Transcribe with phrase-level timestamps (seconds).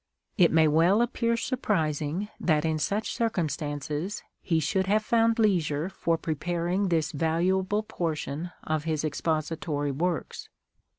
[0.35, 6.17] It may well appear surprising that in such circumstances he should have found leisure for
[6.17, 10.49] preparing this valuable portion of his Expository Works.